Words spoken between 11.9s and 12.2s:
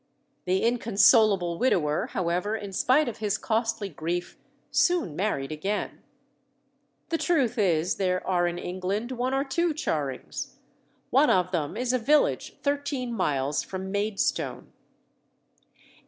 a